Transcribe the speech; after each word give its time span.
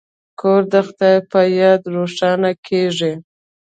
کور 0.39 0.61
د 0.73 0.75
خدای 0.87 1.17
په 1.31 1.39
یاد 1.59 1.81
روښانه 1.95 2.51
کیږي. 2.65 3.13